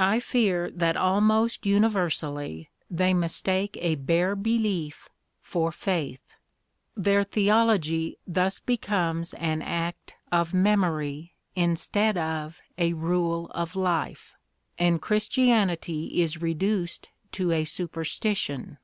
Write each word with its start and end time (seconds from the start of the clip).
"I 0.00 0.18
fear 0.18 0.68
that 0.72 0.96
almost 0.96 1.64
universally 1.64 2.70
they 2.90 3.14
mistake 3.14 3.78
a 3.80 3.94
bare 3.94 4.34
belief 4.34 5.08
for 5.42 5.70
faith. 5.70 6.34
Their 6.96 7.22
theology 7.22 8.18
thus 8.26 8.58
becomes 8.58 9.32
an 9.34 9.62
act 9.62 10.16
of 10.32 10.54
memory 10.54 11.34
instead 11.54 12.18
of 12.18 12.58
a 12.78 12.94
rule 12.94 13.48
of 13.50 13.76
life, 13.76 14.34
and 14.76 15.00
Christianity 15.00 16.20
is 16.20 16.42
reduced 16.42 17.08
to 17.30 17.52
a 17.52 17.64
superstition. 17.64 18.78